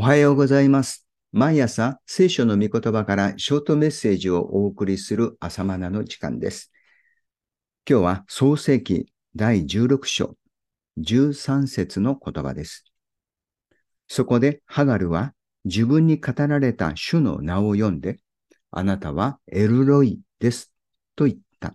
[0.00, 1.08] おはようございます。
[1.32, 6.70] 毎朝、聖書の御言葉からショートメッセージをお送りする朝マナの時間です。
[7.84, 10.36] 今日は創世記第16章
[10.98, 12.84] 13節の言葉です。
[14.06, 15.34] そこでハガルは
[15.64, 18.20] 自分に語られた主の名を読んで、
[18.70, 20.72] あなたはエルロイです
[21.16, 21.74] と言った。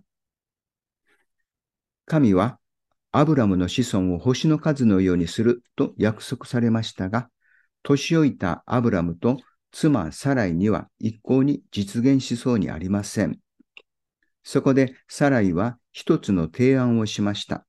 [2.05, 2.57] 神は
[3.11, 7.27] アブラムの子孫を星の数のようにすると約束されましたが、
[7.83, 9.37] 年老いたアブラムと
[9.71, 13.39] 妻サライには一向に実現しそうにありません。
[14.43, 17.65] そこでサライは一つの提案をしました。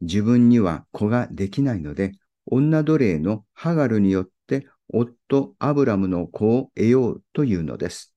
[0.00, 2.12] 自分には子ができないので、
[2.46, 8.14] 女奴隷のハガルによって夫アブラムの子を得ようというのです。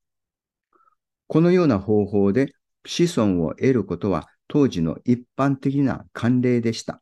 [1.27, 2.53] このような方法で
[2.85, 7.01] 子孫を得ることは当時の一般的な慣例でした。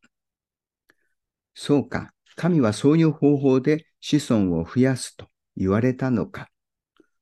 [1.53, 6.49] そうか、神はそういう方法で子孫を増やすと言われたのか。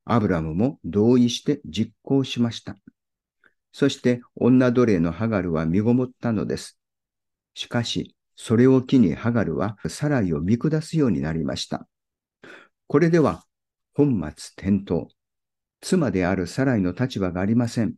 [0.05, 2.75] アブラムも同意して実行しました。
[3.73, 6.79] そして女奴隷のハガルは身ごもったのです。
[7.53, 11.87] しかし、それを機にハガルはサライを見下すようになりました。
[12.87, 13.43] これでは
[13.93, 15.07] 本末転倒。
[15.81, 17.95] 妻であるサライの立場がありません。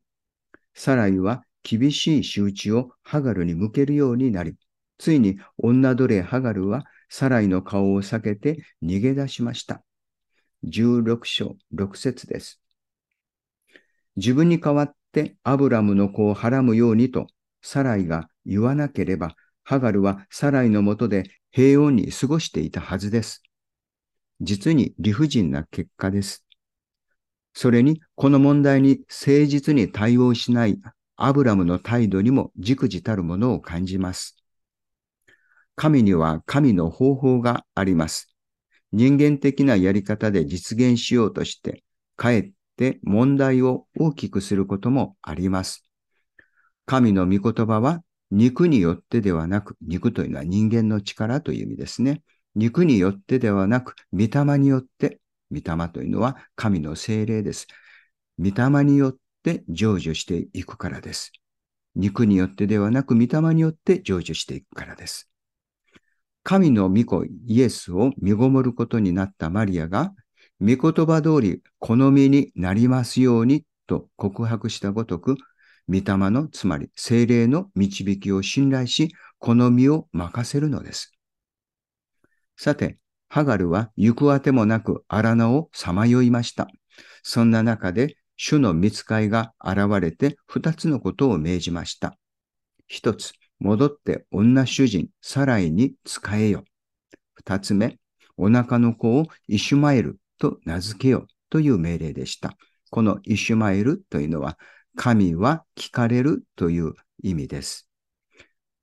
[0.73, 4.55] サライは厳しい仕打ちをハガルに向けるようになり、
[4.97, 9.83] ついに女奴隷ハガルはサライの顔を避けて逃げ出しました。
[10.65, 12.61] 16章6節です。
[14.15, 17.27] 自分に代わってアブラムの子をはらむようにと
[17.61, 23.43] サライが言わなければ、ハガルはサライのもとで平穏に過ごしていたはずです。
[24.41, 26.45] 実に理不尽な結果です。
[27.53, 30.79] それに、この問題に誠実に対応しない
[31.15, 34.38] アブラムの態度にも忸怩たるものを感じます。
[35.79, 38.35] 神には神の方法があります。
[38.91, 41.85] 人間的なやり方で実現しようとして、
[42.17, 45.89] かえって問題を大きくすることもあります。
[46.85, 52.23] 神の御言葉は肉によってではなく、肉というのは人間の力という意味ですね。
[52.55, 57.67] 肉によってではなく、御霊によって、御霊というのは神の精霊です。
[58.37, 61.31] 御霊によって成就していくからです。
[61.95, 65.29] 肉によってではなく、御霊によって成就していくからです。
[66.43, 70.13] 神の御子イエスを身ごもることになったマリアが、
[70.61, 75.35] 御言葉通り好みになりますようにと告白したごとく、
[75.87, 81.13] 御霊の、つまり精霊の導きを信頼し、好みを任せるのです。
[82.57, 82.97] さて、
[83.29, 86.67] ハガルは行くあてもなく荒野をさまよいました。
[87.23, 92.17] そんな中で、主の見つかいが現れて二つのことを命じました。
[92.87, 96.63] 一つ、戻って女主人サライに仕えよ。
[97.33, 97.99] 二つ目、
[98.37, 102.55] お腹の子をイシュマエルと名付けよという命令でした。
[102.89, 104.57] このイシュマエルというのは、
[104.95, 107.87] 神は聞かれるという意味です。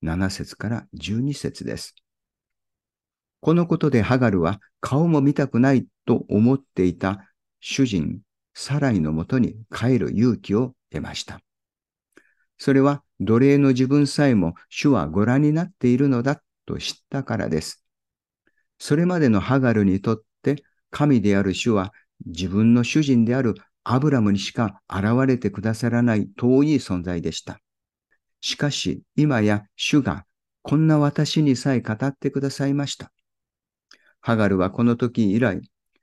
[0.03, 1.95] 7節から12節です。
[3.41, 8.21] このことでハガルは顔も見たくないと思っていた主人
[8.55, 11.41] サライのもとに帰る勇気を得ました。
[12.59, 17.85] それは奴隷の自分さえも主はご覧になっているのだと知ったからです。
[18.79, 21.93] それまでのハガルにとって神である主は
[22.27, 27.61] 自分の主人であるアブラムにしか現れてくださらない遠い存在でした。
[28.41, 30.25] しかし今や主が
[30.63, 33.13] こんな私にさえ語ってくださいました。
[34.21, 35.61] ハガルはこの時以来、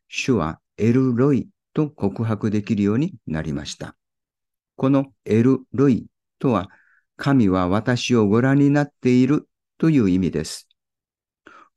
[0.07, 3.97] 主はエルロイと告白できるようになりました。
[4.77, 6.07] このエルロイ
[6.39, 6.69] とは、
[7.15, 9.47] 神は私をご覧になっている
[9.77, 10.67] という意味です。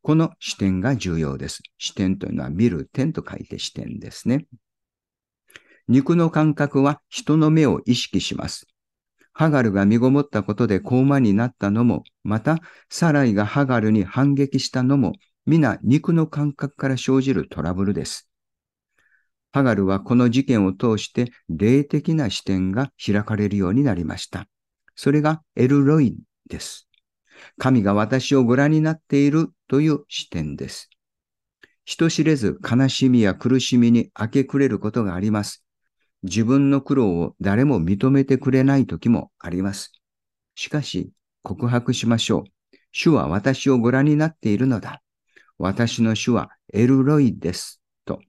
[0.03, 1.63] この視点が重要です。
[1.79, 4.47] 視点というのは見る点と書いて視点ですね。
[5.89, 8.67] 肉の感覚は人の目を意識します。
[9.33, 12.59] ハガルが身ごもったことで高慢になったのも、また
[12.89, 15.13] サライがハガルに反撃したのも、
[15.45, 18.31] 皆肉の感覚から生じるトラブルです。
[19.53, 24.49] ハガルはこの事件を通して霊的な視点が開かれるようになりました。
[24.97, 26.16] それがエルロイ
[26.48, 26.89] です。
[27.59, 30.91] 神が私をご覧になっているという視点です。
[31.84, 35.63] 人知れず悲しみや苦しみに明け暮れることがあります。
[36.22, 39.93] 自分の苦労を誰も認めてくれない時もあります。
[40.54, 41.13] しかし、
[41.43, 42.45] 告白しましょう。
[42.91, 45.03] 主は私をご覧になっているのだ。
[45.59, 47.81] 私の主はエルロイです。
[48.04, 48.21] と。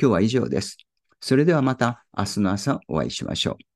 [0.00, 0.78] 今日は以上です。
[1.20, 3.71] それではまた明日の朝お会いしましょう。